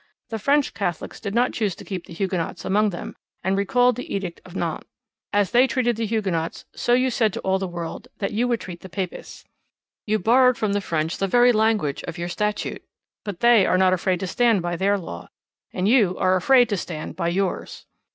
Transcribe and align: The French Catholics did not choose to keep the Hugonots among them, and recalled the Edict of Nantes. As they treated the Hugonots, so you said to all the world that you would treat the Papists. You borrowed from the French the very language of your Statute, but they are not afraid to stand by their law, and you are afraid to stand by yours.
The 0.29 0.39
French 0.39 0.73
Catholics 0.73 1.19
did 1.19 1.35
not 1.35 1.53
choose 1.53 1.75
to 1.75 1.85
keep 1.85 2.07
the 2.07 2.13
Hugonots 2.15 2.65
among 2.65 2.89
them, 2.89 3.15
and 3.43 3.55
recalled 3.55 3.95
the 3.97 4.11
Edict 4.15 4.41
of 4.43 4.55
Nantes. 4.55 4.87
As 5.31 5.51
they 5.51 5.67
treated 5.67 5.95
the 5.95 6.07
Hugonots, 6.07 6.65
so 6.73 6.93
you 6.93 7.11
said 7.11 7.31
to 7.33 7.39
all 7.41 7.59
the 7.59 7.67
world 7.67 8.07
that 8.17 8.31
you 8.31 8.47
would 8.47 8.59
treat 8.59 8.79
the 8.81 8.89
Papists. 8.89 9.45
You 10.07 10.17
borrowed 10.17 10.57
from 10.57 10.73
the 10.73 10.81
French 10.81 11.19
the 11.19 11.27
very 11.27 11.51
language 11.51 12.01
of 12.07 12.17
your 12.17 12.29
Statute, 12.29 12.83
but 13.23 13.41
they 13.41 13.67
are 13.67 13.77
not 13.77 13.93
afraid 13.93 14.19
to 14.21 14.25
stand 14.25 14.63
by 14.63 14.75
their 14.75 14.97
law, 14.97 15.29
and 15.71 15.87
you 15.87 16.17
are 16.17 16.35
afraid 16.35 16.67
to 16.69 16.77
stand 16.77 17.15
by 17.15 17.27
yours. 17.27 17.85